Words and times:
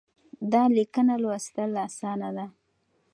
دا 0.51 0.63
ليکنه 0.75 1.15
لوستل 1.23 1.71
اسانه 1.87 2.29
ده. 2.37 2.45